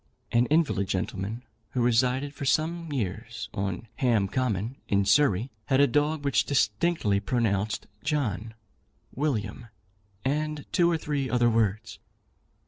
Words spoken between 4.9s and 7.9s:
Surrey, had a dog which distinctly pronounced